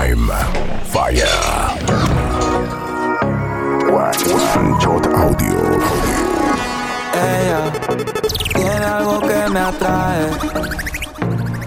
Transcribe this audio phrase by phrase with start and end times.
[0.00, 0.32] Time
[0.92, 1.28] Fire.
[3.92, 5.60] One Shot Audio.
[7.12, 7.60] Ella
[8.54, 10.30] tiene algo que me atrae,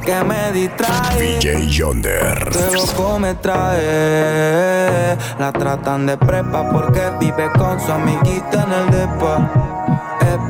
[0.03, 1.37] que me distrae.
[1.37, 2.49] DJ Yonder.
[2.49, 5.15] Que loco me trae.
[5.37, 9.63] La tratan de prepa porque vive con su amiguita en el depa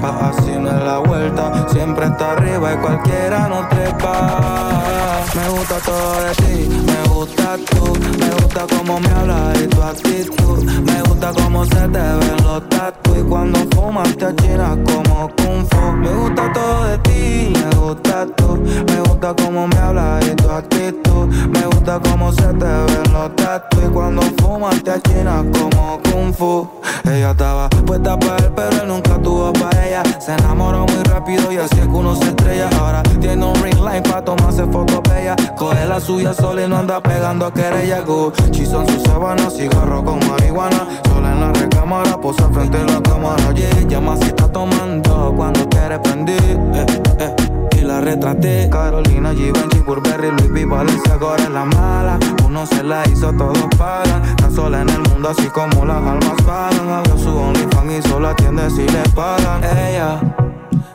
[0.04, 1.68] así no es la vuelta.
[1.70, 5.24] Siempre está arriba y cualquiera no trepa.
[5.36, 7.13] Me gusta todo de ti, me gusta
[7.58, 10.64] tú, me gusta cómo me hablas y tu actitud.
[10.82, 15.66] Me gusta cómo se te ven los tatu y cuando fumas te achinas como kung
[15.70, 15.92] fu.
[15.98, 20.50] Me gusta todo de ti, me gusta tú, me gusta cómo me hablas y tu
[20.50, 21.28] actitud.
[21.50, 26.34] Me gusta cómo se te ven los tatu y cuando fumas te achinas como kung
[26.34, 26.70] fu.
[27.06, 30.04] Ella estaba puesta para él, pero él nunca tuvo para ella.
[30.20, 32.70] Se enamoró muy rápido y así es que uno se estrella.
[32.80, 35.36] Ahora tiene un ring light para tomarse fotos bella.
[35.58, 38.02] Coge la suya sola y no anda pegando a querella.
[38.02, 40.88] Gucci son sus sábanas, cigarro con marihuana.
[41.08, 43.52] Sola en la recámara, posa frente a la cámara.
[43.54, 46.42] Yeah, llama si está tomando cuando quiere prender.
[46.42, 46.86] Eh,
[47.20, 48.70] eh la retraté.
[48.70, 52.20] Carolina, Givenchy, Burberry, Luis V, Valencia, ahora es la mala.
[52.46, 54.24] Uno se la hizo, todos pagan.
[54.24, 56.90] Está sola en el mundo, así como las almas pagan.
[56.90, 59.64] Abrió su OnlyFans y solo atiende si le pagan.
[59.64, 60.20] Ella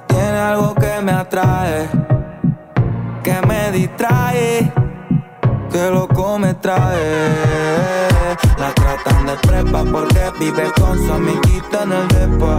[0.07, 1.89] tiene algo que me atrae,
[3.23, 4.73] que me distrae,
[5.71, 8.09] que loco me trae.
[8.59, 12.59] La tratan de prepa porque vive con su amiguita en el depa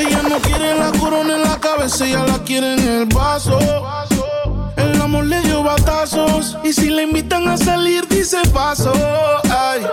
[0.00, 3.58] ella no quiere la corona en la cabeza, ella la quiere en el vaso.
[4.76, 6.56] El amor le dio batazos.
[6.64, 8.92] Y si le invitan a salir, dice paso.
[9.50, 9.86] Ay,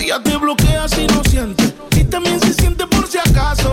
[0.00, 1.74] ella te bloquea si no siente.
[1.96, 3.72] Y también se siente por si acaso.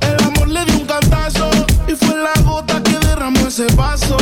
[0.00, 1.50] El amor le dio un cantazo.
[1.86, 4.16] Y fue la gota que derramó ese vaso.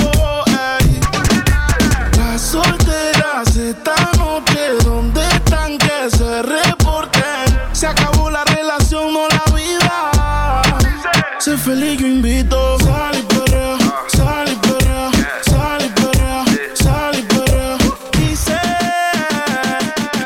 [11.65, 12.79] Feliz, yo invito.
[12.81, 15.11] Sal y perrea, sal y perrea,
[15.43, 16.45] sal y perrea,
[16.75, 17.77] sal y perrea.
[18.19, 18.61] Dice,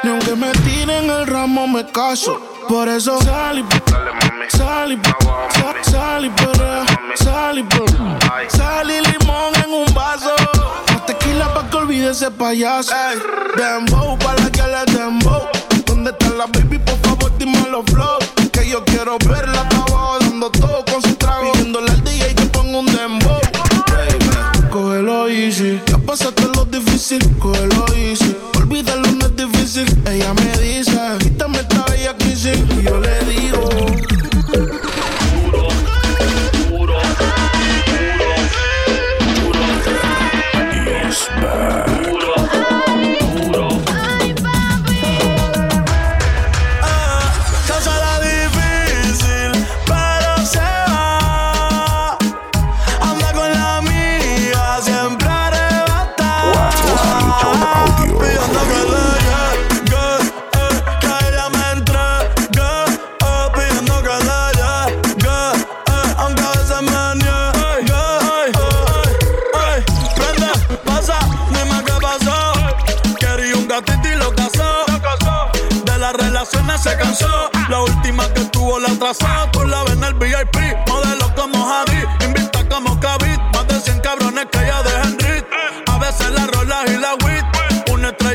[0.03, 2.41] ni aunque me tiren el ramo me caso.
[2.69, 3.65] Por eso sal y
[4.57, 4.99] sal y
[5.91, 7.69] sal y perrea, sal y
[8.49, 10.35] Sal y limón en un vaso.
[10.93, 12.93] Más tequila pa' que olvide ese payaso.
[12.95, 13.19] Ey,
[13.57, 15.43] dembow, para la que le dembow.
[15.87, 16.79] ¿Dónde está la baby?
[16.79, 18.19] Por favor, dime los flow.
[18.53, 21.08] Que yo quiero verla abajo dando todo con
[27.11, 27.98] lo difícil, cógelo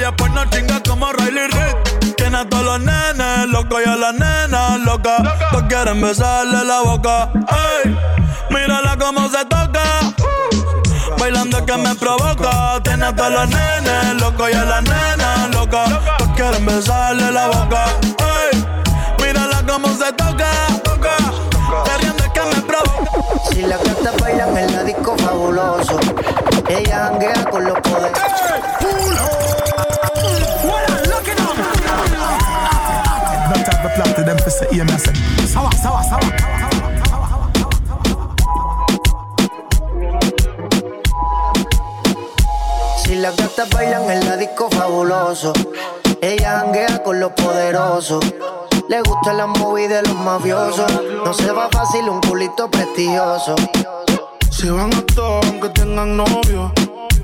[0.04, 2.14] Estrella pues no chinga como Riley Reid.
[2.18, 5.16] Tiene a todos los nenes loco y a las nenas loca.
[5.50, 7.30] Todos quieren besarle la boca.
[7.86, 7.98] Ey,
[8.50, 9.84] mírala cómo se toca.
[11.18, 12.82] Bailando que me provoca.
[12.84, 15.86] Tiene a todos los nenes loco y a las nenas loca.
[16.18, 17.86] Todos quieren besarle la boca
[19.74, 20.52] cómo se toca,
[20.84, 21.18] toca.
[21.84, 23.50] Queriendo que me provoca.
[23.50, 26.00] Si la gata bailan en la disco fabuloso,
[26.70, 28.73] ella janguea con los poderes.
[43.04, 45.54] Si las gatas bailan en la disco fabuloso
[46.22, 48.24] Ella janguea con los poderosos.
[48.88, 50.92] Le gusta la movie de los mafiosos.
[51.24, 53.56] No se va fácil un culito prestigioso.
[54.50, 56.72] Se van a todos aunque tengan novio.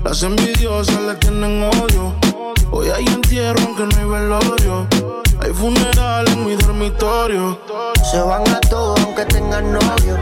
[0.04, 2.29] Las envidiosas le tienen odio.
[2.70, 4.86] Hoy hay entierro aunque no hay velorio.
[5.40, 7.58] Hay funeral en mi dormitorio.
[8.10, 10.16] Se van a todos aunque tengan novio.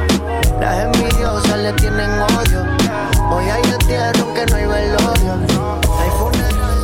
[0.60, 2.64] Las envidiosas le tienen odio.
[3.30, 5.32] Hoy hay entierro aunque no hay velorio.
[6.00, 6.78] Hay funeral.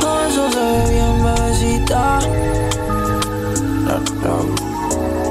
[0.00, 2.18] Todo eso se ve bien, bebecita.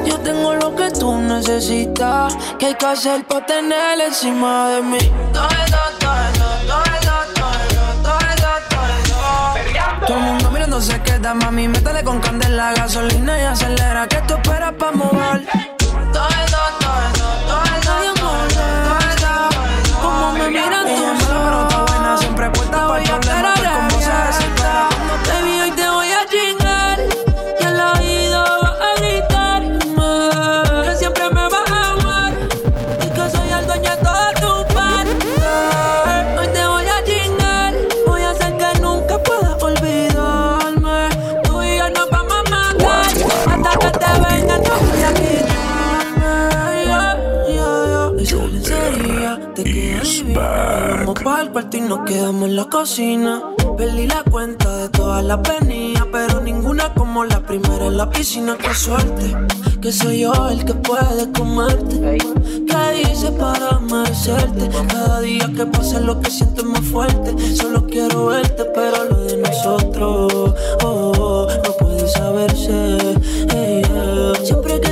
[0.06, 2.36] Yo tengo lo que tú necesitas.
[2.58, 5.12] Que hay que hacer para tener encima de mí.
[5.34, 6.97] Todo eso, todo eso, todo eso, todo
[10.08, 11.68] Todo el mundo mirando se queda, mami.
[11.68, 14.08] Métale con candela, gasolina y acelera.
[14.08, 15.46] Que tú esperas para mover?
[51.88, 53.42] Nos quedamos en la cocina.
[53.78, 58.58] Perdí la cuenta de todas las venidas, pero ninguna como la primera en la piscina.
[58.58, 59.36] Qué suerte,
[59.82, 62.18] que soy yo el que puede comerte.
[62.68, 64.70] ¿Qué hice para merecerte?
[64.88, 67.56] Cada día que pasa lo que siento es más fuerte.
[67.56, 72.98] Solo quiero verte, pero lo de nosotros oh, oh, no puede saberse.
[73.50, 74.34] Yeah.
[74.44, 74.87] Siempre que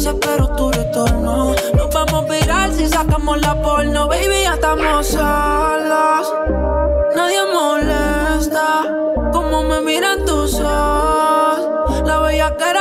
[0.00, 1.54] vas espero tu retorno.
[1.74, 6.34] Nos vamos a virar si sacamos la porno, baby, ya estamos solos.
[7.16, 8.84] Nadie molesta
[9.32, 12.02] como me miran tus ojos.
[12.06, 12.79] La bella cara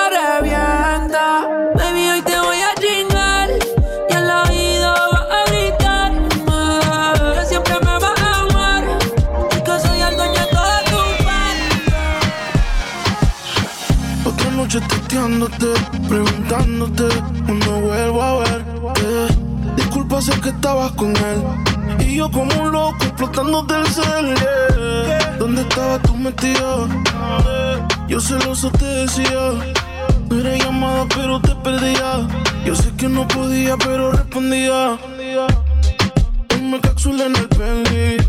[16.49, 17.03] preguntándote
[17.45, 19.33] cuando vuelvo a verte.
[19.75, 21.43] Disculpa, sé que estabas con él.
[21.99, 24.35] Y yo como un loco explotando del cel.
[25.37, 26.87] ¿Dónde estabas tú metido?
[28.07, 29.51] Yo celoso te decía.
[30.29, 32.27] No era llamada, pero te perdía.
[32.65, 34.97] Yo sé que no podía, pero respondía.
[36.51, 38.28] Hoy me cápsula en el Bentley.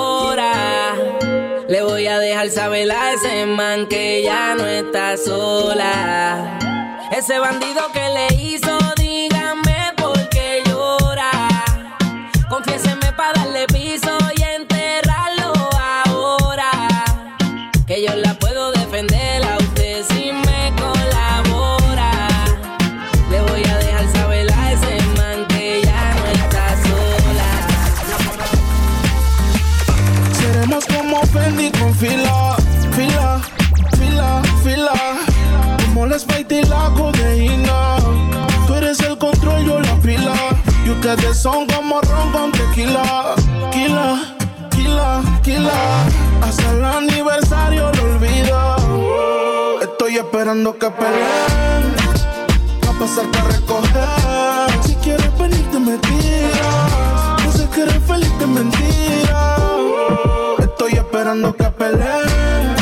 [2.41, 6.57] Le voy a dejar saber a ese man que ya no está sola.
[7.11, 8.79] Ese bandido que le hizo,
[41.13, 43.35] ustedes son como ron con tequila.
[43.71, 44.35] Kila,
[44.69, 46.05] kila, kila.
[46.41, 49.79] Hasta el aniversario lo olvido.
[49.81, 51.95] Estoy esperando que peleen.
[52.85, 54.83] Va a pasar para recoger.
[54.83, 57.43] Si quieres venir, te me tiras.
[57.43, 59.55] No sé que eres feliz de mentira.
[60.59, 62.75] Estoy esperando que peleen.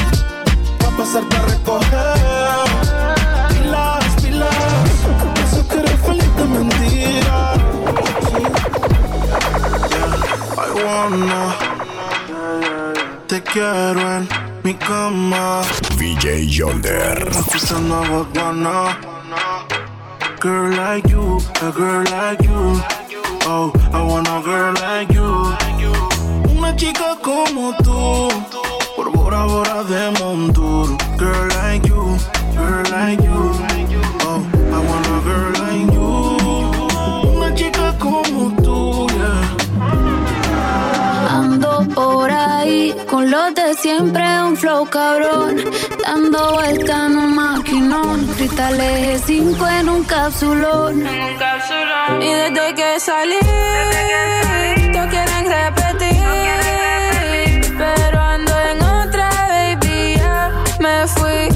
[0.83, 2.18] Va a pasar para recoger.
[10.83, 11.55] Wanna.
[13.27, 14.27] Te quiero en
[14.63, 15.61] mi cama.
[15.97, 17.29] VJ Yonder.
[20.39, 22.81] Girl like you, a girl like you.
[23.45, 25.53] Oh, I want a girl like you.
[26.55, 28.29] Una chica como tú,
[28.95, 30.97] por Bora Bora de Monturo.
[31.17, 32.17] Girl like you,
[32.55, 33.51] girl like you.
[34.21, 35.68] Oh, I want a girl like you.
[43.07, 45.57] Con los de siempre, un flow cabrón.
[46.03, 48.27] Dando vuelta en un maquinón.
[48.37, 51.05] Cristales 5 en un capsulón.
[52.21, 53.39] Y desde que salí,
[54.93, 56.23] todos quieren repetir.
[57.77, 61.49] Pero ando en otra, baby, ya me fui.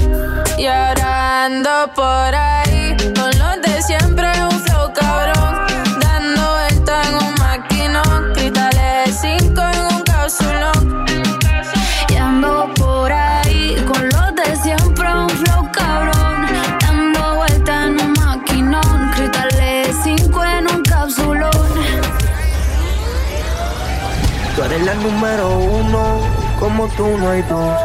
[0.58, 2.63] Y ahora ando por ahí
[25.04, 26.18] número uno,
[26.58, 27.78] como tú no hay dos.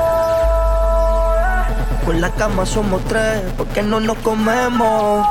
[2.05, 5.27] Con la cama somos tres, porque no nos comemos.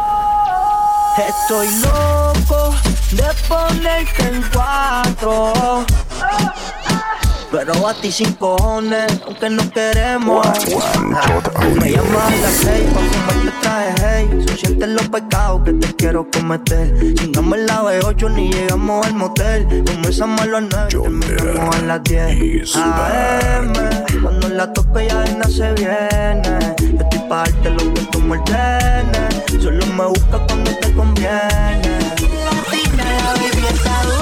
[1.17, 2.75] Estoy loco
[3.13, 5.87] de ponerte en cuatro.
[7.51, 10.47] Pero a ti sin cojones, aunque no queremos.
[10.47, 10.53] Ah,
[11.81, 14.45] Me llamas a las seis pa' fumarte traje, hey.
[14.47, 17.15] Si sientes los pecados que te quiero cometer.
[17.15, 19.67] Chingamos en la B8 ni llegamos al motel.
[19.87, 23.73] Comenzamos a las nueve, terminamos a las 10 AM.
[24.23, 26.75] Cuando la toque ya de se viene.
[26.81, 29.63] Yo estoy pa' darte lo que tú me ordenes.
[29.63, 31.99] Solo me busca cuando te conviene.
[32.99, 34.18] La baby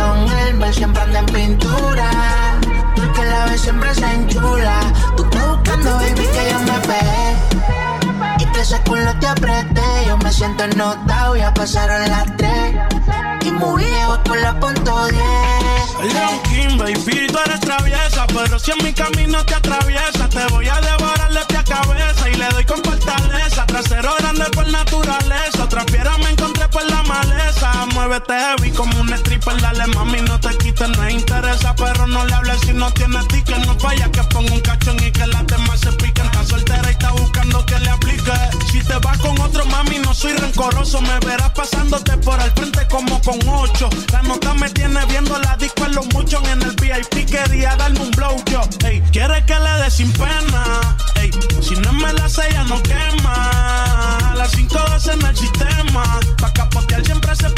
[0.00, 2.10] son Elmer, siempre anda en pintura.
[2.96, 4.76] Porque la vez siempre se enchula.
[5.16, 7.28] Tú estás buscando, baby, que yo me pegue.
[8.38, 9.88] Y que ese culo te apreté.
[10.06, 12.74] Yo me siento ennotado, ya pasaron las tres.
[13.44, 16.14] Y muy viejo con la punto 10.
[16.14, 20.66] Leon King, baby, tú eres traviesa, pero si en mi camino te atraviesa, te voy
[20.68, 21.30] a devorar
[21.70, 23.64] y le doy con fortaleza.
[23.66, 27.86] Trasero grande por naturaleza, otra fiera me encontré por la maleza.
[27.94, 32.34] Muévete heavy como un stripper, dale mami, no te quites, no interesa, pero no le
[32.34, 35.80] hables si no tienes ticket, no falla que ponga un cachón y que las demás
[35.80, 36.39] se piquen.
[36.46, 38.32] Soltera y está buscando que le aplique.
[38.70, 42.86] Si te vas con otro mami, no soy rencoroso, me verás pasándote por el frente
[42.88, 43.88] como con ocho.
[44.12, 48.00] La nota me tiene viendo la disco en los muchos en el VIP, quería darme
[48.00, 48.62] un blow yo.
[48.84, 50.96] Ey, quiere que le dé sin pena.
[51.16, 51.30] Ey,
[51.60, 54.30] si no me la sella no quema.
[54.30, 56.20] A las 5 veces en el sistema.
[56.38, 57.49] Pa' capotear siempre se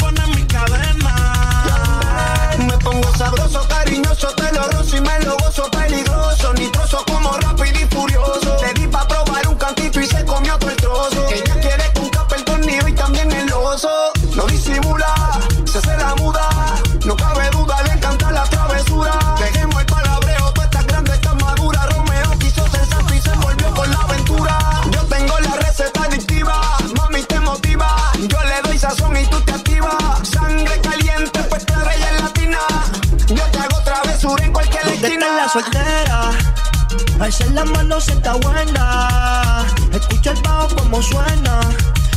[38.11, 39.65] está buena.
[39.93, 41.59] Escucha el bajo como suena.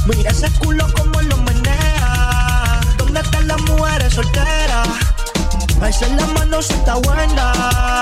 [0.07, 2.81] Mira ese culo como lo menea.
[2.97, 4.89] ¿Dónde están las mujeres solteras?
[5.81, 7.96] Alza la mano si está buena.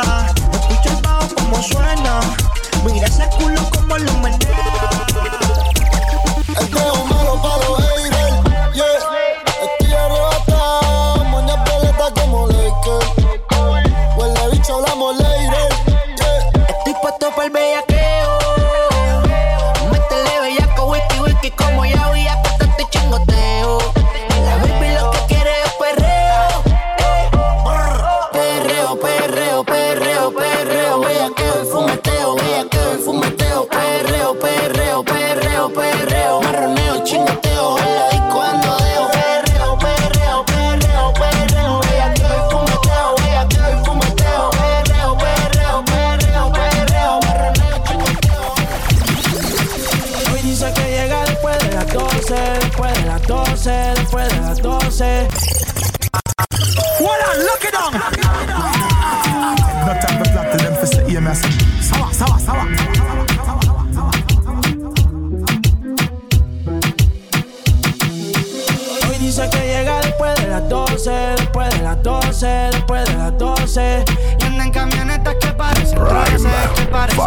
[76.94, 77.18] parece.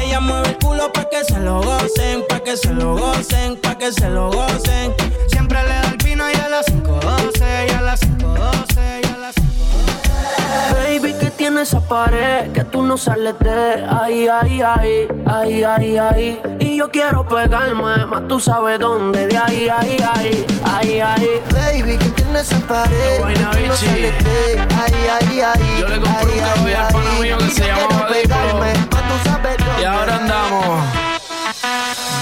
[0.00, 3.76] Ella mueve el culo pa' que se lo gocen, pa' que se lo gocen, pa'
[3.76, 4.94] que se lo gocen.
[5.28, 9.18] Siempre le da el vino y a las 512, y a las 512, y a
[9.18, 10.98] las 512.
[11.00, 15.98] Baby, que tiene esa pared que tú no sales de ahí, ahí, ahí, ahí, ahí,
[15.98, 16.40] ahí.
[16.60, 21.42] Y yo quiero pegarme, más tú sabes dónde, de ahí, ahí, ahí, ahí, ahí.
[21.52, 21.98] Baby,
[22.36, 25.80] esa pared, no ahí, ahí, ahí.
[25.80, 29.80] Yo le compré un caballo al pana mío que se llamaba Diplo.
[29.80, 30.84] Y ahora andamos.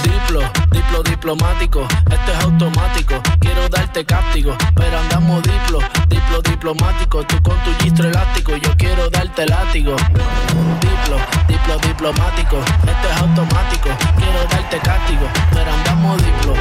[0.02, 3.14] Diplo, diplo diplomático, esto es automático.
[3.40, 7.24] Quiero darte castigo, pero andamos diplo, diplo diplomático.
[7.26, 9.96] Tú con tu gistro elástico, yo quiero darte látigo.
[9.96, 13.90] Diplo, diplo diplomático, esto es automático.
[14.16, 16.54] Quiero darte castigo, pero andamos diplo,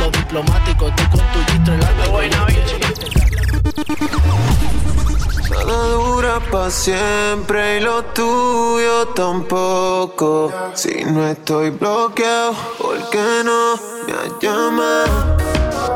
[0.00, 0.86] diplo diplomático.
[0.96, 2.20] Tú con tu gistro elástico.
[5.50, 10.52] Nada dura para siempre y lo tuyo tampoco.
[10.74, 13.76] Si no estoy bloqueado, ¿por qué no
[14.06, 15.36] me has llamado?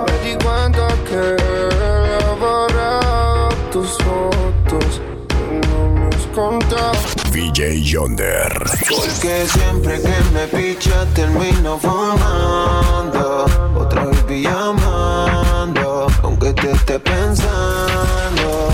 [0.06, 5.00] Me di cuenta que he borrado tus fotos
[5.72, 6.98] no me has contado.
[7.32, 8.52] VJ Yonder.
[8.88, 13.46] Porque siempre que me picha termino fumando
[14.34, 18.72] Otra vez llamando Aunque te esté pensando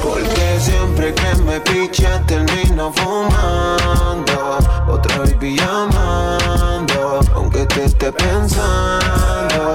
[0.00, 9.74] Porque siempre que me picha termino fumando Otra vez llamando Aunque te esté pensando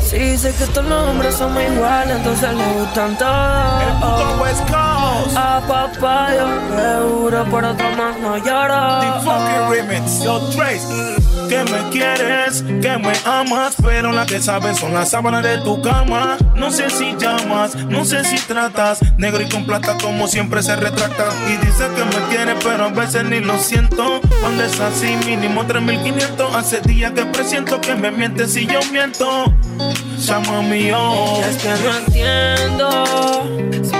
[0.00, 3.82] Sí, sé que todos los hombres somos iguales, entonces le gustan todos.
[3.82, 5.36] El puto West Coast.
[5.36, 9.00] A papá yo seguro, por otro más no lloro.
[9.00, 9.82] The
[10.22, 10.86] yo Trace.
[11.48, 15.80] Que me quieres, que me amas, pero la que sabes son las sábanas de tu
[15.82, 16.36] cama.
[16.56, 20.74] No sé si llamas, no sé si tratas, negro y con plata como siempre se
[20.76, 21.28] retracta.
[21.48, 24.20] Y dice que me quiere, pero a veces ni lo siento.
[24.40, 26.54] Cuando es así, mínimo 3500.
[26.54, 29.52] Hace días que presiento que me mientes si yo miento.
[30.18, 31.40] Llama mío.
[31.42, 33.44] Es que no entiendo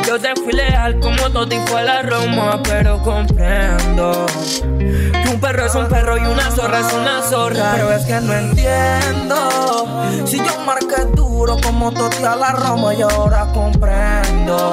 [0.07, 4.27] yo te fui leal como Toti fue la Roma, pero comprendo
[4.79, 7.73] que un perro es un perro y una zorra es una zorra.
[7.75, 9.87] Pero es que no entiendo
[10.27, 14.71] si yo marqué duro como Toti a la Roma y ahora comprendo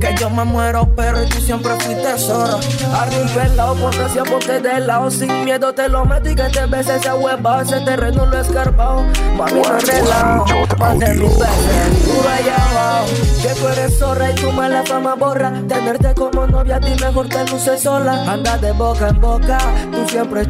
[0.00, 2.58] que yo me muero, pero y tú siempre fuiste zorra.
[2.94, 6.88] Arriba pelado, porque siempre de lado, sin miedo te lo meto y que te ves
[6.88, 9.04] esa hueva, ese terreno lo he escarbado.
[9.36, 10.44] Mami, no relajo,
[10.78, 13.06] más de mil veces, duro allá abajo.
[13.42, 15.52] Que tú eres zorra y tú me la fama borra.
[15.68, 18.24] Tenerte como novia a ti mejor te luce sola.
[18.30, 19.58] Anda de boca en boca,
[19.92, 20.40] tú siempre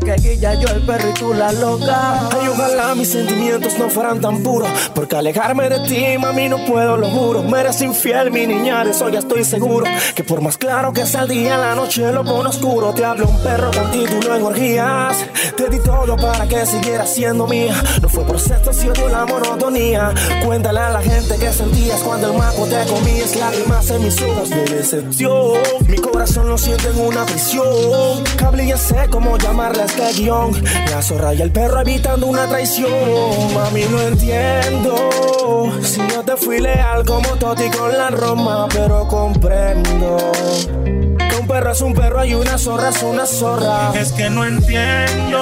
[0.00, 2.28] que guilla yo el perro y tú la loca.
[2.32, 4.68] Ay, ojalá mis sentimientos no fueran tan puros.
[4.94, 7.42] Porque alejarme de ti, mami, no puedo, lo juro.
[7.44, 9.86] Me eres infiel, mi niña, de eso ya estoy seguro.
[10.14, 12.92] Que por más claro que sea el día, la noche lo pone oscuro.
[12.92, 15.24] Te hablo un perro con título en orgías.
[15.56, 17.74] Te di todo para que siguieras siendo mía.
[18.02, 20.12] No fue por sexto, si odio la monotonía.
[20.44, 23.36] Cuéntale a la gente que sentías cuando el maco te comías.
[23.36, 25.52] Lágrimas en mis ojos de decepción.
[25.88, 28.24] Mi corazón lo siente en una prisión.
[28.36, 30.52] Cable ya sé cómo llamarle a este guion.
[30.90, 33.54] La zorra y el perro evitando una traición.
[33.54, 35.72] Mami, no entiendo.
[35.82, 40.32] Si yo te fui leal como Toti con la Roma, pero comprendo.
[40.74, 43.92] Que un perro es un perro y una zorra es una zorra.
[43.94, 45.40] Es que no entiendo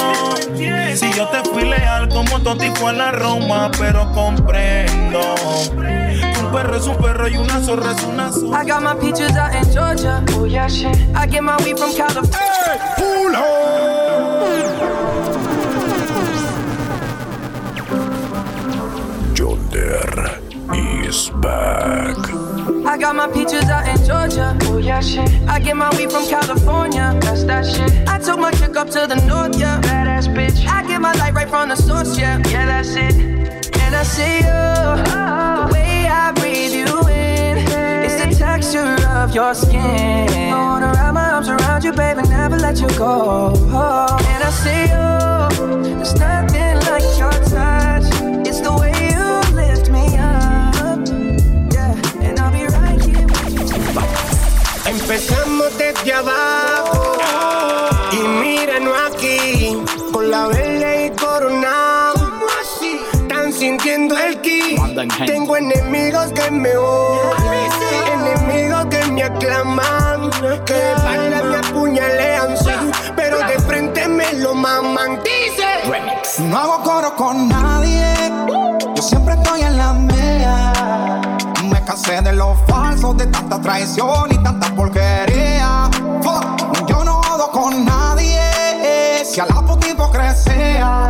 [0.96, 5.20] si yo te fui leal como Toti a la Roma, pero comprendo.
[6.54, 8.62] Que Un perro es un perro y una zorra es una zorra.
[8.62, 10.22] I got my peaches out in Georgia.
[10.34, 10.96] Oh yeah, shit.
[11.14, 12.34] I get my weed from California.
[19.36, 20.40] Yonder
[20.72, 22.16] is back.
[22.86, 24.56] I got my peaches out in Georgia.
[24.62, 25.28] Oh yeah, shit.
[25.48, 27.18] I get my weed from California.
[27.20, 28.08] That's that shit.
[28.08, 29.80] I took my chick up to the north, yeah.
[29.80, 30.66] Badass bitch.
[30.68, 32.38] I get my light right from the source, yeah.
[32.48, 33.14] Yeah, that's it.
[33.80, 35.14] And I see you.
[35.16, 35.66] Oh.
[35.66, 35.83] The way I
[36.34, 37.58] breathe you in.
[38.04, 40.28] It's the texture of your skin.
[40.52, 43.52] I wanna wrap my arms around you, baby, never let you go.
[44.32, 45.94] And I see you.
[45.96, 48.06] There's nothing like your touch.
[48.48, 51.00] It's the way you lift me up.
[51.74, 53.64] Yeah, and I'll be right here with you.
[54.86, 57.18] Empezamos desde abajo
[58.12, 60.93] y míranos aquí con la verde.
[63.74, 64.76] Sintiendo el ki.
[65.26, 70.30] Tengo enemigos que me odian, enemigos que me aclaman,
[70.64, 72.70] que de espalda me apuñalean, sí,
[73.16, 75.18] pero de frente me lo maman.
[75.24, 76.44] Dice.
[76.44, 78.14] No hago coro con nadie,
[78.94, 80.72] yo siempre estoy en la mía.
[81.64, 85.90] Me cansé de los falsos, de tanta traición y tanta porquería.
[86.22, 86.88] Fuck,
[89.40, 91.08] a la puta hipocresía.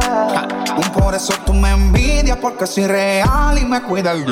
[0.95, 4.25] Por eso tú me envidias, porque soy real y me cuida el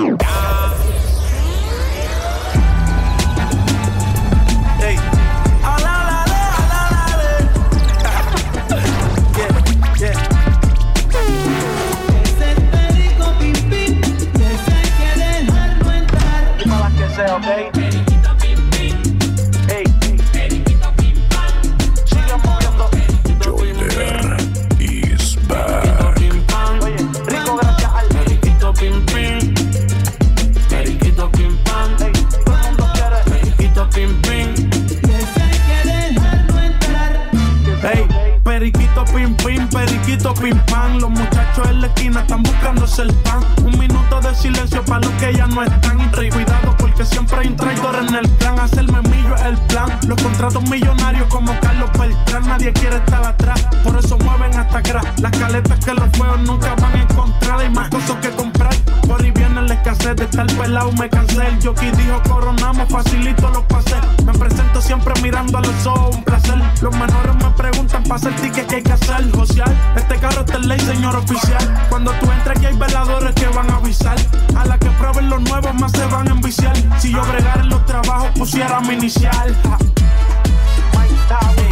[40.24, 43.44] Los muchachos en la esquina están buscándose el pan.
[43.64, 45.98] Un minuto de silencio para los que ya no están.
[46.12, 48.58] Cuidado siempre hay un traidor en el plan.
[48.58, 49.98] Hacerme millo es el plan.
[50.06, 52.46] Los contratos millonarios como Carlos Beltrán.
[52.46, 53.66] Nadie quiere estar atrás.
[53.84, 55.04] Por eso mueven hasta atrás.
[55.20, 57.60] Las caletas que los fuegos nunca van a encontrar.
[57.60, 58.74] Hay más cosas que comprar.
[59.06, 60.92] Por ahí viene la escasez de estar pelado.
[60.92, 61.46] Me cansé.
[61.46, 62.88] El jockey dijo coronamos.
[62.88, 63.96] Facilito los pases.
[64.24, 66.16] Me presento siempre mirando a los ojos.
[66.16, 66.60] Un placer.
[66.80, 69.30] Los menores me preguntan para hacer ticket que hay que hacer.
[69.32, 69.94] Social.
[69.96, 71.86] Este carro está en ley, señor oficial.
[71.88, 74.16] Cuando tú entres aquí hay veladores que van a avisar.
[74.56, 76.74] A la que prueben los nuevos más se van a enviciar.
[76.98, 79.54] Si yo bregara en los trabajos pusiera mi inicial.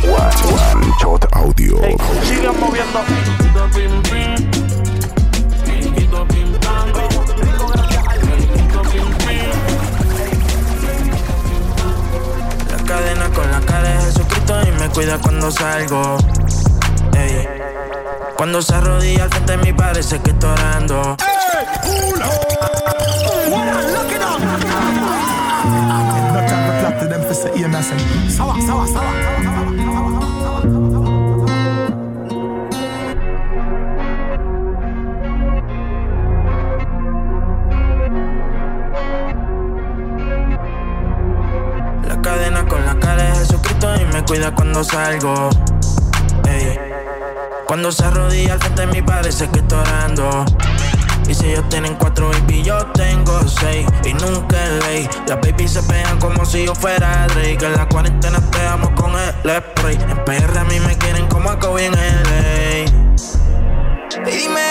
[0.02, 1.76] One Shot Audio.
[2.24, 3.00] Sigan moviendo.
[12.70, 16.18] La cadena con la cara de Jesucristo y me cuida cuando salgo.
[17.14, 17.46] Ey.
[18.36, 21.16] Cuando se arrodilla al frente de mí parece que estoy orando.
[22.18, 24.10] No
[27.62, 27.96] them for say.
[42.06, 45.50] La cadena con la cara de Jesucristo y me cuida cuando salgo.
[47.66, 50.44] Cuando se arrodilla al frente de mí parece que estoy orando.
[51.30, 53.86] Y si ellos tienen cuatro baby, yo tengo seis.
[54.04, 55.08] Y nunca es ley.
[55.28, 57.64] Las baby se pegan como si yo fuera Drake.
[57.64, 59.94] En la cuarentena pegamos con el spray.
[59.94, 62.80] En PR a mí me quieren como a Kobe en LA.
[64.28, 64.69] Y dime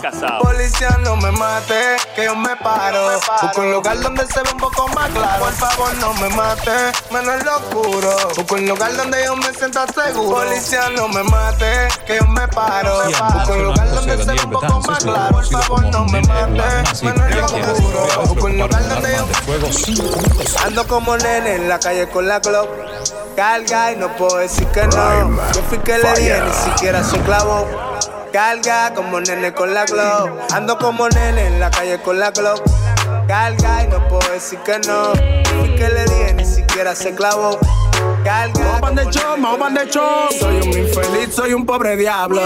[0.00, 0.40] casado.
[0.40, 3.10] Policía no me mate, que yo me paro.
[3.42, 5.44] Busco un lugar donde se ve un poco más claro.
[5.44, 6.70] Por favor no me mate,
[7.10, 8.16] menos en lo oscuro.
[8.36, 10.38] Busco un lugar donde yo me sienta seguro.
[10.38, 13.02] Policía no me mate, que yo me paro.
[13.04, 15.30] Busco un lugar donde se ve un poco más claro.
[15.30, 16.62] Por favor no me mate,
[17.02, 18.26] menos en lo oscuro.
[18.26, 22.68] Busco un lugar donde yo me Ando como nene en la calle con la Glock.
[23.36, 25.52] Carga y no puedo decir que no.
[25.52, 27.66] Yo fui que le dije, ni siquiera se clavó.
[28.32, 30.38] Carga como nene con la glow.
[30.52, 32.62] Ando como nene en la calle con la glow.
[33.26, 35.12] Carga y no puedo decir que no.
[35.58, 37.58] Fui que le dije, ni siquiera se clavó.
[38.94, 39.92] De de.
[40.38, 42.40] Soy un infeliz, soy un pobre diablo.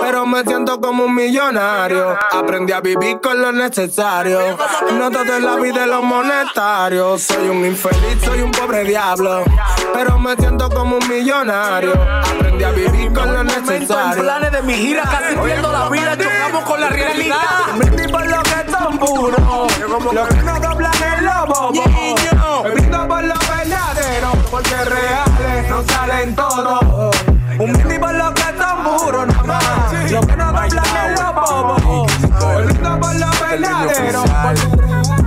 [0.00, 2.16] Pero me siento como un millonario.
[2.32, 4.56] Aprendí a vivir con lo necesario.
[4.98, 7.18] No todo en la vida es lo monetario.
[7.18, 9.44] Soy un infeliz, soy un pobre diablo.
[9.92, 11.92] Pero me siento como un millonario.
[11.92, 14.22] Aprendí a vivir con lo necesario.
[14.22, 17.36] planes de mi gira, casi pierdo la vida, chocamos con la realidad.
[17.76, 19.40] Me brindo por lo que son puros.
[20.12, 22.33] Lo que no doblan es lo
[24.64, 27.16] Porque reales no salen todos.
[27.58, 30.10] Un por lo que son puros nada más.
[30.10, 32.06] Lo que no doblan es lo bobo.
[32.06, 34.24] Me brindo por lo verdadero.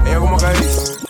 [0.06, 0.87] Ella como que dice.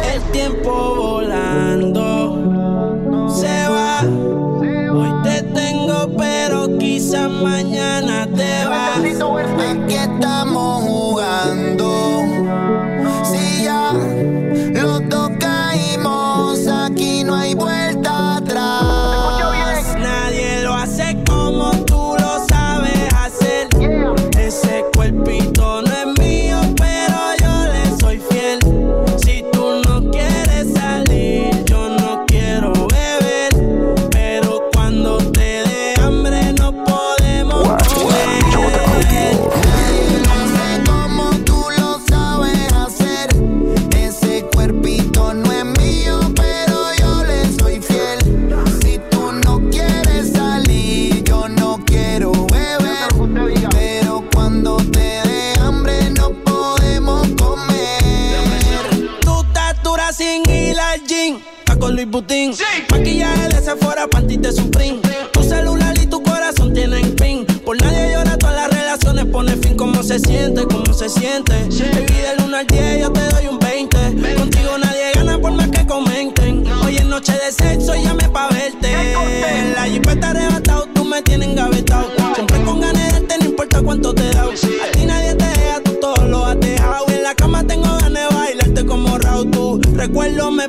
[0.00, 2.38] El tiempo volando
[3.28, 4.00] se va.
[4.00, 8.96] Hoy te tengo, pero quizás mañana te va.
[8.96, 11.81] Aquí estamos jugando.
[62.20, 62.54] Está Luis Butín.
[62.90, 65.00] Maquillaje de Sephora, panty de Supreme.
[65.32, 66.22] Tu celular y tu
[66.58, 67.46] no tienen fin.
[67.64, 69.76] Por nadie llora, todas las relaciones pone fin.
[69.76, 70.66] ¿Cómo se siente?
[70.66, 71.52] ¿Cómo se siente?
[71.52, 73.96] Baby, del 1 al 10 yo te doy un 20.
[74.36, 76.64] Contigo nadie gana por más que comenten.
[76.84, 78.92] Hoy es noche de sexo y llame pa' verte.
[78.92, 82.10] En la jipeta arrebatado, tú me tienes engavetado.
[82.34, 84.42] Siempre con ganas de darte, no importa cuánto te da.
[84.42, 87.06] A ti nadie te deja, tú todo lo has dejado.
[87.08, 89.50] En la cama tengo ganas de bailarte como Raúl.
[89.50, 90.68] Tu recuerdo me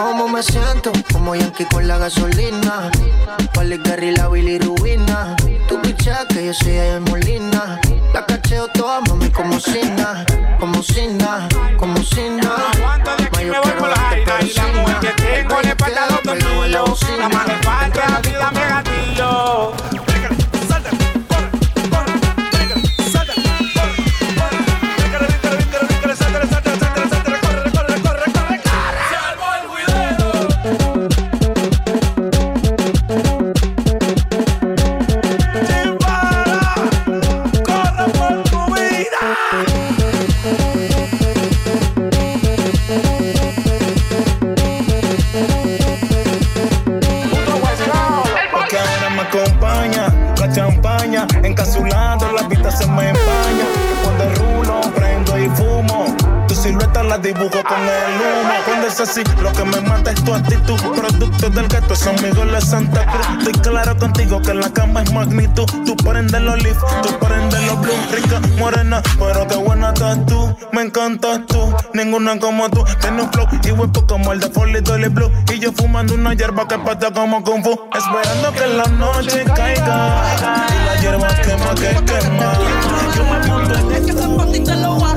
[0.00, 2.90] Que como me siento, como Yankee con la gasolina.
[3.52, 5.36] Pali Gary, la bilirubina.
[5.68, 7.78] Tu picha que yo soy de Molina.
[8.14, 10.24] La cacheo toda, mami, como Sina.
[10.58, 12.50] Como Sina, como Sina.
[12.80, 15.00] Ma, yo quiero darte pero sin nada.
[15.16, 20.09] Tengo la espalda dos tornillos, la más de falta, a ti dame gatillo.
[57.40, 58.54] Dibujo con el humo.
[58.66, 60.78] Cuando es así, lo que me mata es tu actitud.
[60.94, 63.26] Producto del gato, son amigos de Santa Cruz.
[63.38, 65.66] Estoy claro contigo que la cama es magnitud.
[65.86, 67.92] Tú prendes los leaf, tú prendes los blue.
[68.12, 70.56] Rica, morena, pero qué buena estás tú.
[70.72, 72.84] Me encantas tú, ninguna como tú.
[73.00, 75.30] Tienes un flow y huepo como el de Folly Dolly Blue.
[75.52, 77.80] Y yo fumando una hierba que pata como Kung Fu.
[77.94, 80.66] Esperando que la noche caiga.
[80.68, 82.52] Y la hierba quema que quema.
[83.14, 85.09] Yo me monto en lo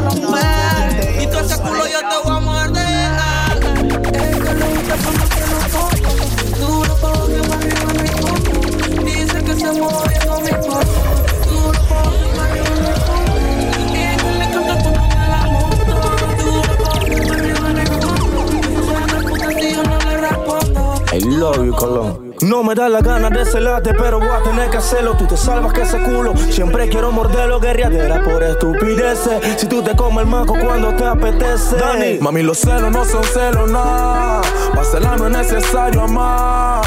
[21.44, 22.34] love you, Colón.
[22.42, 25.16] No me da la gana de celarte, pero voy a tener que hacerlo.
[25.18, 26.36] Tú te salvas que ese culo.
[26.38, 29.42] Siempre quiero morderlo, guerriadera por estupideces.
[29.58, 31.76] Si tú te comes el maco cuando te apetece.
[31.76, 34.42] Dani, mami, los celos no son celos, nada.
[34.74, 36.82] Para celar no es necesario amar.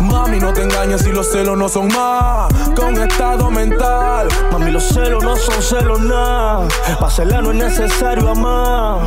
[0.00, 4.28] Mami, no te engañes si los celos no son más que un estado mental.
[4.50, 6.68] Mami, los celos no son celos nada.
[7.10, 9.00] Celar no es necesario amar.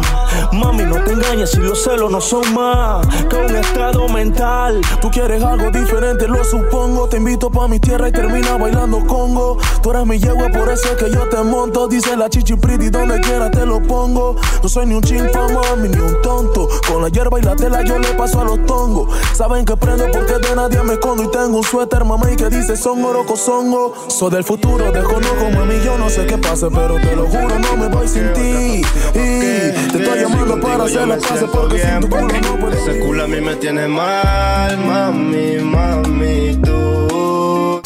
[0.51, 4.82] Mami, no te engañes si los celos no son más que un estado mental.
[5.01, 7.08] Tú quieres algo diferente, lo supongo.
[7.08, 9.58] Te invito pa' mi tierra y termina bailando congo.
[9.82, 11.88] Tú eres mi yegua, por eso es que yo te monto.
[11.88, 14.36] Dice la chichi pretty, donde quiera te lo pongo.
[14.62, 16.67] No soy ni un chinfa, mami, ni un tonto.
[16.88, 19.15] Con la hierba y la tela yo le paso a los tongos.
[19.34, 21.24] Saben que prendo porque de nadie me escondo.
[21.24, 23.93] Y tengo un suéter, mamá, y que dice son oroco, songo.
[24.08, 27.78] Soy del futuro, desconozco, mami, yo no sé qué pase, pero te lo juro, no
[27.78, 28.82] me voy sin ti.
[29.13, 32.74] Y te estoy llamando para hacer la paz porque sin tu culo no puedo.
[32.74, 37.82] Ese culo a mí me tiene mal, mami, mami, tú.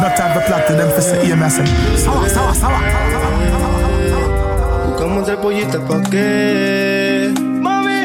[0.00, 1.62] No time for plot to them for say EMS.
[2.02, 2.80] Sawa, sawa, sawa.
[4.88, 6.91] Buscamos otra pollita pa' qué.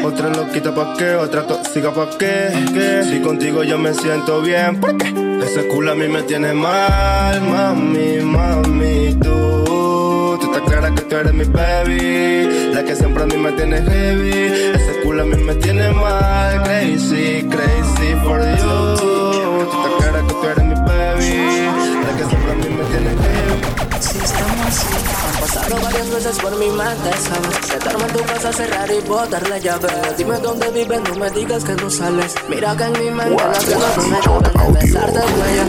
[0.08, 2.48] Otra loquita pa' qué, otra tóxica pa' qué.
[2.72, 3.04] ¿Qué?
[3.04, 5.08] Si contigo yo me siento bien, ¿por qué?
[5.44, 10.38] Ese culo a mí me tiene mal, mami, mami, tú.
[10.40, 13.82] Tú estás clara que tú eres mi baby, la que siempre a mí me tiene
[13.82, 14.30] heavy.
[14.76, 18.96] Ese culo a mí me tiene mal, crazy, crazy for you.
[18.96, 21.68] Tú estás clara que tú eres mi baby,
[22.06, 23.87] la que siempre a mí me tiene heavy.
[24.00, 24.86] Si estamos así,
[25.26, 27.66] han pasado varias veces por mi mente, ¿sabes?
[27.66, 29.88] Sentarme en tu casa, cerrar y botar la llave.
[30.16, 32.34] Dime dónde vives, no me digas que no sales.
[32.48, 35.64] Mira que en mi mente las cosas no me acaban de besarte el cuello.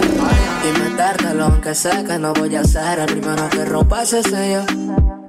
[0.64, 4.64] Y metértelo, aunque sé que no voy a ser el primero que rompa ese sello.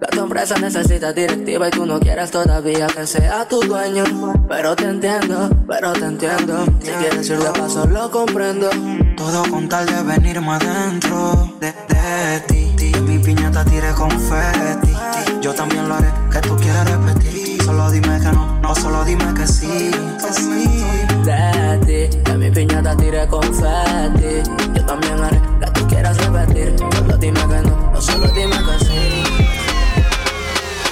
[0.00, 4.04] La sombra empresa necesita directiva y tú no quieres todavía que sea tu dueño.
[4.48, 6.64] Pero te entiendo, pero te entiendo.
[6.80, 8.68] Si quieres ir de paso, lo comprendo.
[9.16, 12.59] Todo con tal de venirme adentro de, de ti.
[12.80, 14.96] Que mi piñata tire confeti.
[15.42, 17.62] Yo también lo haré, que tú quieras repetir.
[17.62, 20.82] Solo dime que no, no, solo dime que sí, que sí.
[21.22, 24.50] De ti, que mi piñata tire confeti.
[24.74, 26.74] Yo también haré que tú quieras repetir.
[26.96, 29.24] Solo dime que no, no solo dime que sí.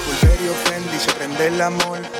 [0.05, 2.18] Pulverio Fendi se prende el amor.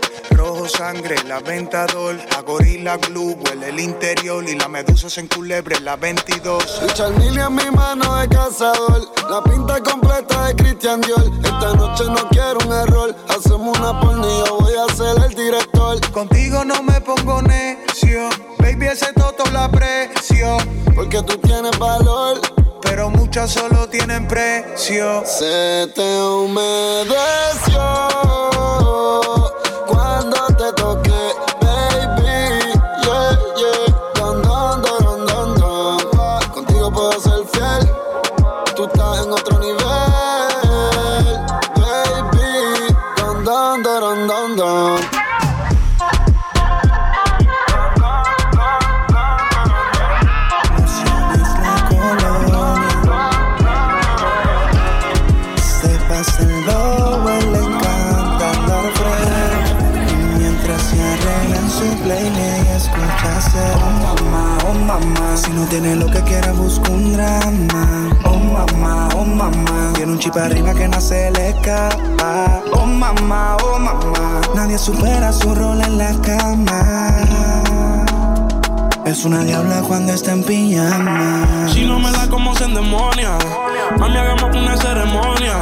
[0.69, 2.15] Sangre, la ventador.
[2.38, 4.47] A gorila glue, huele el interior.
[4.47, 6.82] Y la medusa se enculebre, la 22.
[6.84, 9.12] Richard Mille en mi mano de cazador.
[9.29, 11.32] La pinta completa de Christian Dior.
[11.43, 13.15] Esta noche no quiero un error.
[13.27, 15.99] Hacemos una yo voy a ser el director.
[16.12, 18.29] Contigo no me pongo necio.
[18.60, 20.58] Baby, ese toto la aprecio.
[20.95, 22.39] Porque tú tienes valor.
[22.82, 25.23] Pero muchas solo tienen precio.
[25.25, 27.19] Se te humedeció
[65.69, 68.10] tiene lo que quiera busca un drama.
[68.25, 69.93] Oh mamá, oh mamá.
[69.95, 72.62] Tiene un chip arriba que no se le escapa.
[72.73, 74.41] Oh mamá, oh mamá.
[74.55, 77.15] Nadie supera su rol en la cama.
[79.05, 81.67] Es una diabla cuando está en pijama.
[81.71, 83.38] Si no me da como se endemonia,
[83.99, 85.62] mami, hagamos una ceremonia.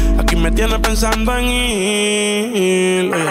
[0.21, 3.11] Aquí me tienes pensando en ir.
[3.11, 3.25] Oye.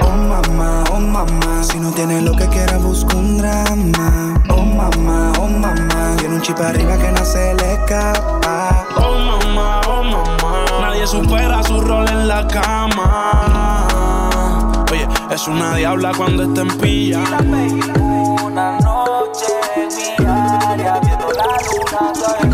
[0.00, 4.40] Oh mamá, oh mamá, si no tiene lo que quiera busca un drama.
[4.48, 8.86] Oh mamá, oh mamá, tiene un chip arriba que no se le escapa.
[8.96, 13.88] Oh mamá, oh mamá, nadie supera su rol en la cama.
[14.92, 17.24] Oye, es una diabla cuando está en pilla.
[18.44, 19.46] Una noche
[20.68, 21.58] área viendo la
[22.14, 22.49] Fire.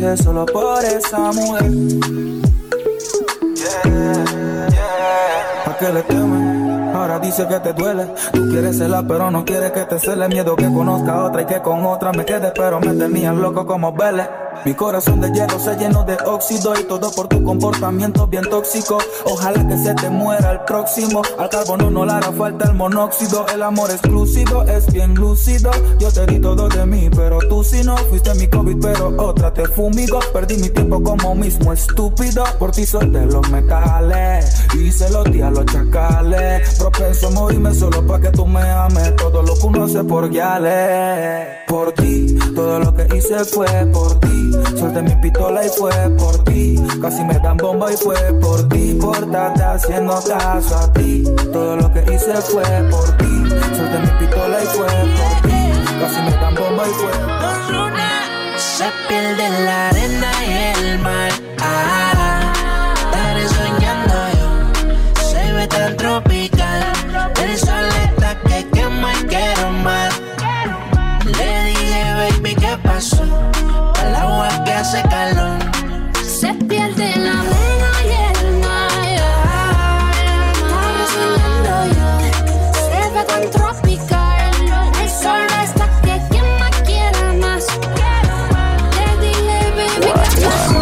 [0.00, 1.70] Hice solo por esa mujer.
[3.54, 4.68] Yeah.
[5.64, 6.90] ¿Pa' qué le temen?
[6.94, 8.06] Ahora dice que te duele.
[8.32, 10.28] Tú quieres celar, pero no quieres que te cele.
[10.28, 12.52] Miedo que conozca a otra y que con otra me quede.
[12.54, 14.28] Pero me tenían loco como Vélez.
[14.64, 18.98] Mi corazón de hierro se llenó de óxido y todo por tu comportamiento bien tóxico.
[19.24, 21.22] Ojalá que se te muera el próximo.
[21.38, 23.46] Al carbono no le hará falta el monóxido.
[23.54, 25.70] El amor exclusivo es bien lúcido.
[25.98, 29.52] Yo te di todo de mí, pero tú si no fuiste mi COVID, pero otra
[29.52, 30.20] te fumigó.
[30.32, 32.44] Perdí mi tiempo como mismo estúpido.
[32.58, 36.78] Por ti solté los metales y se los di a los chacales.
[36.78, 39.16] Propenso a morirme solo para que tú me ames.
[39.16, 41.48] Todo lo que uno hace por guiales.
[41.66, 44.39] Por ti, todo lo que hice fue por ti.
[44.78, 46.76] Solté mi pistola y fue por ti.
[47.00, 48.98] Casi me dan bomba y fue por ti.
[49.00, 51.24] Por haciendo caso a ti.
[51.52, 53.48] Todo lo que hice fue por ti.
[53.76, 55.60] Solté mi pistola y fue por ti.
[56.00, 58.00] Casi me dan bomba y fue por ti.
[58.56, 61.32] Se pierde la arena y el mar.
[61.60, 65.22] Ah, estaré soñando yo.
[65.22, 66.92] Se ve tan tropical.
[67.42, 67.89] El sol
[74.80, 75.58] hace calor.
[76.24, 78.90] Se pierde la arena y el mar.
[79.16, 79.30] Yo.
[82.88, 84.50] Se ve tan tropical.
[85.02, 87.66] El sol está que quema, quiere más.
[88.96, 90.12] Le dije, baby, ¿qué
[90.46, 90.80] pasó?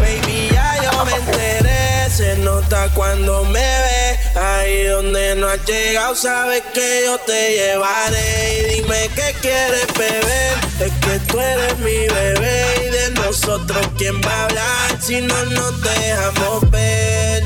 [0.00, 1.82] Baby, ya yo me enteré.
[2.10, 4.05] Se nota cuando me ve.
[4.36, 8.58] Ahí donde no has llegado, sabes que yo te llevaré.
[8.58, 10.54] Y dime qué quieres beber.
[10.78, 12.86] Es que tú eres mi bebé.
[12.86, 17.42] Y de nosotros, ¿quién va a hablar si no nos dejamos ver?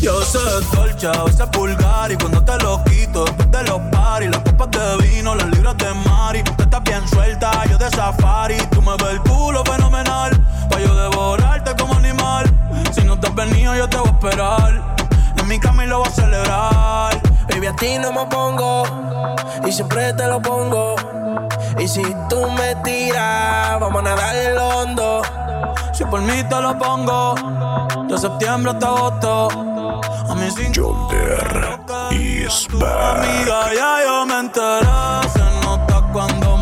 [0.00, 4.28] Yo soy dolce, a veces vulgar y cuando te lo quito después de los paris,
[4.30, 6.42] las copas de vino, las libras de Mari.
[6.42, 8.56] Tú estás bien suelta, yo de safari.
[8.70, 10.32] Tú me ves el culo fenomenal.
[10.68, 12.44] Pa' yo devorarte como animal.
[12.92, 14.94] Si no te has venido, yo te voy a esperar.
[15.44, 17.20] En mi cama y lo voy a celebrar.
[17.50, 18.84] Baby, a ti no me pongo
[19.66, 20.96] y siempre te lo pongo.
[21.78, 25.20] Y si tú me tiras, vamos a nadar el hondo.
[25.92, 27.34] Si por mí te lo pongo,
[28.08, 29.48] de septiembre hasta agosto.
[30.30, 31.78] A mí sin Yonder
[32.10, 33.18] is back.
[33.18, 35.28] Amiga, ya yo me enteré.
[35.30, 36.53] Se nota cuando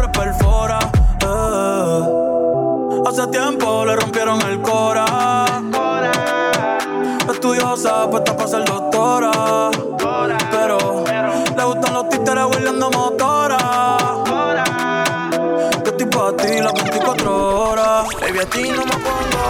[0.00, 0.78] hombres perfora.
[1.22, 2.00] Eh.
[3.06, 5.04] Hace tiempo le rompieron el cora.
[7.30, 9.70] Estudiosa, puesta para ser doctora.
[10.50, 11.04] Pero
[11.56, 13.58] le gustan los títeres huirleando motora.
[15.84, 18.06] Yo estoy pa' ti las 24 horas.
[18.20, 19.44] Baby, a ti no me pongo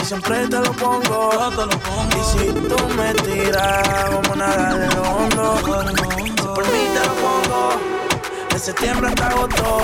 [0.00, 1.30] y siempre te lo pongo.
[2.16, 5.56] Y si tú me tiras, vamos a nadar de hondo.
[5.58, 7.99] Si por mí te lo pongo,
[8.60, 9.78] septiembre hasta agosto.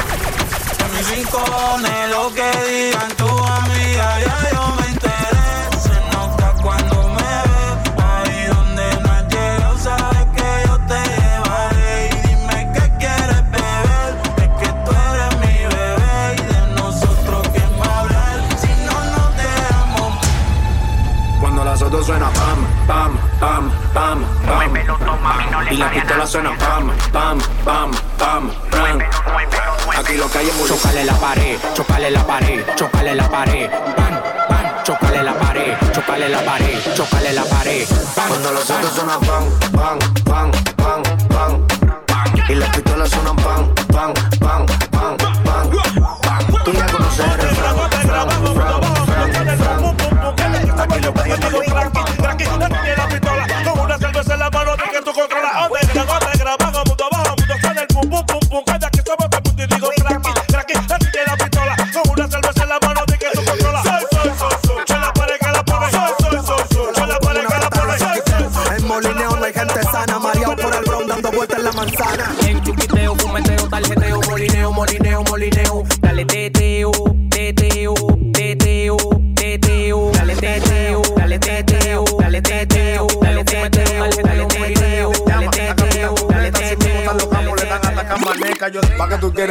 [0.85, 5.81] A mis rincones, lo que digan tu amiga, ya yo me enteré.
[5.81, 12.11] Se nota cuando me ves, ahí donde no has llegado, sabes que yo te llevaré.
[12.11, 16.37] Y dime qué quieres beber, es que tú eres mi bebé.
[16.37, 18.41] Y de nosotros, ¿quién va a hablar?
[18.61, 20.13] Si no nos dejamos
[21.41, 25.73] Cuando las otras suena pam, pam, pam, pam, pam.
[25.73, 28.99] Y la pistola suena pam, pam, pam, pam, pam.
[29.99, 30.67] Aquí lo que hay es.
[30.69, 33.71] Chocale la pared, chocale la pared, chocale la pared.
[33.97, 37.87] Bam, bam, chocale la pared, chocale la pared, chocale la pared.
[38.17, 38.79] Bam, Cuando los bam.
[38.79, 41.67] otros suenan pam, pam, pam, pam, pam.
[42.49, 45.71] Y las pistolas suenan pam, pam, pam, pam, pam.
[46.65, 50.81] Tú ya conoces el refrán, fran, fran, fran, fran.
[50.81, 52.76] Aquí lo que hay es.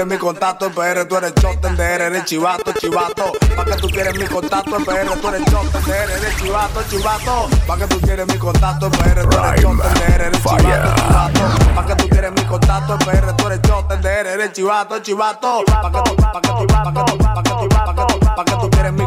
[0.05, 3.31] Quieres mi contacto en PR, tú eres choten de R, eres chivato, chivato.
[3.55, 6.83] Pa' que tú quieres mi contacto en PR, tú eres choten de R, eres chivato,
[6.89, 7.49] chivato.
[7.67, 10.61] Pa' que tú quieres mi contacto en PR, tú eres choten de R, eres chivato,
[10.61, 11.75] chivato.
[11.75, 14.99] Pa' que tú quieres mi contacto en PR, tú eres choten de R, eres chivato,
[14.99, 15.63] chivato.
[15.65, 18.19] Pa' que tú, pa' que tú, pa' que tú, pa' que tú, pa' que tú,
[18.19, 19.04] pa' que tú quieres mi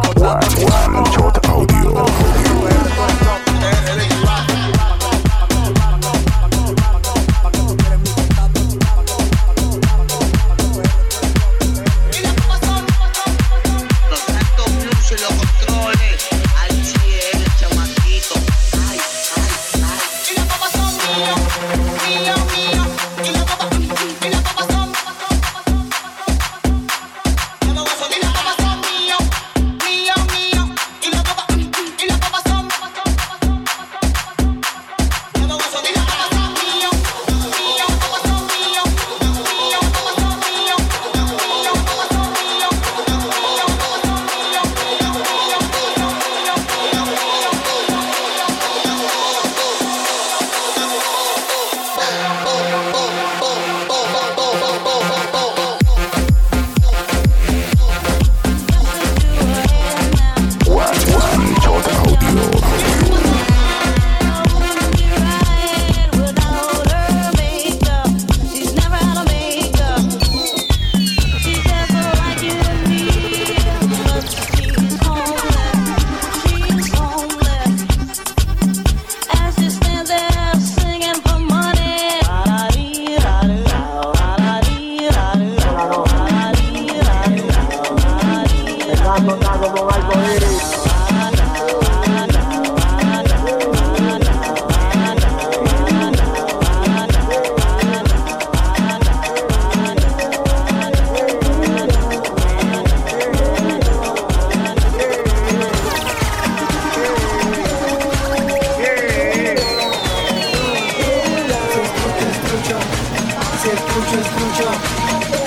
[113.69, 114.67] Se escucha, escucho.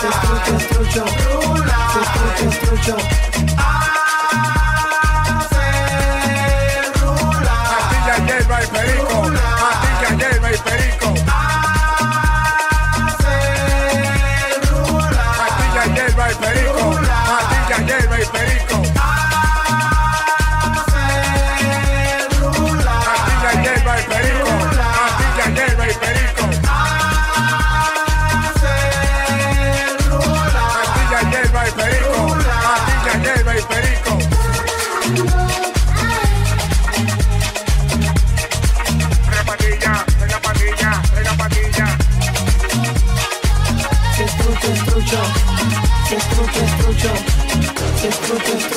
[0.00, 1.04] Se escucha, escucho.
[2.02, 3.31] Escucha, escucho.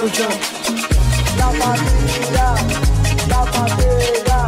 [0.05, 0.11] La
[1.49, 2.53] patrulla,
[3.27, 4.39] la patrulla,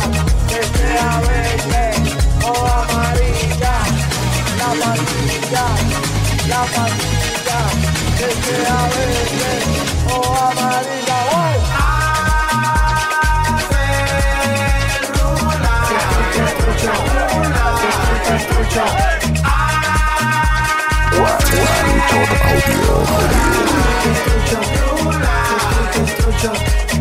[0.50, 1.86] desea verde
[2.44, 3.76] o amarilla.
[4.60, 5.66] La patrulla,
[6.48, 7.60] la patrulla,
[8.20, 9.54] desea verde
[10.14, 10.16] o
[10.48, 11.20] amarilla.
[16.46, 16.94] Escucha,
[18.36, 18.86] escucha.
[21.18, 21.42] One,
[24.56, 24.87] one.
[26.28, 26.97] never jump.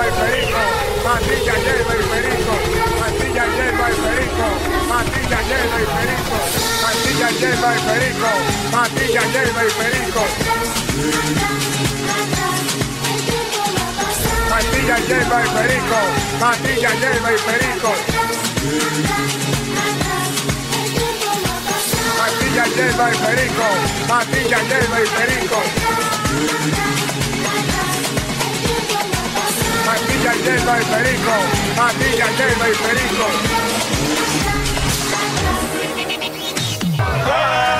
[0.00, 0.60] Hierba y perico,
[1.04, 2.52] pastilla hierba y perico,
[2.98, 4.46] pastilla hierba y perico,
[4.88, 6.36] pastilla hierba y perico,
[6.82, 8.30] pastilla hierba y perico,
[8.72, 10.22] pastilla hierba y perico.
[14.50, 15.98] Pastilla hierba y perico,
[16.40, 17.90] pastilla hierba y perico.
[22.18, 23.66] Pastilla hierba y perico,
[24.08, 25.58] pastilla hierba y perico.
[30.42, 31.32] Yelva y Perico,
[32.68, 33.26] y Perico.
[36.98, 37.79] ¡Ah!